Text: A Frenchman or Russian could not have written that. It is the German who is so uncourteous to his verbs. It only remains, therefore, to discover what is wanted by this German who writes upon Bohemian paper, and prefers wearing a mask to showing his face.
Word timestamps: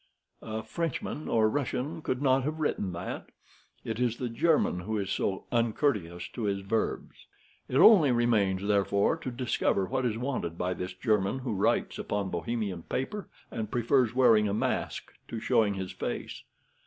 A 0.41 0.63
Frenchman 0.63 1.27
or 1.27 1.47
Russian 1.47 2.01
could 2.01 2.23
not 2.23 2.43
have 2.43 2.59
written 2.59 2.91
that. 2.93 3.29
It 3.85 3.99
is 3.99 4.17
the 4.17 4.29
German 4.29 4.79
who 4.79 4.97
is 4.97 5.11
so 5.11 5.45
uncourteous 5.51 6.27
to 6.29 6.45
his 6.45 6.61
verbs. 6.61 7.27
It 7.69 7.75
only 7.77 8.11
remains, 8.11 8.67
therefore, 8.67 9.15
to 9.17 9.29
discover 9.29 9.85
what 9.85 10.03
is 10.07 10.17
wanted 10.17 10.57
by 10.57 10.73
this 10.73 10.93
German 10.93 11.37
who 11.37 11.53
writes 11.53 11.99
upon 11.99 12.31
Bohemian 12.31 12.81
paper, 12.81 13.27
and 13.51 13.69
prefers 13.69 14.15
wearing 14.15 14.47
a 14.47 14.55
mask 14.55 15.13
to 15.27 15.39
showing 15.39 15.75
his 15.75 15.91
face. 15.91 16.41